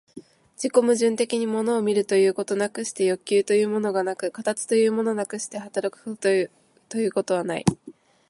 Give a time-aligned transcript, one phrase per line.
[0.55, 6.49] 自己矛盾的に物を見るということなくして欲求というものがなく、形というものなくして働くとい
[7.05, 7.65] うことはない。